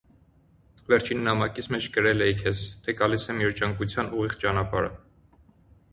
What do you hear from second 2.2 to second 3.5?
էի քեզ, թե գալիս եմ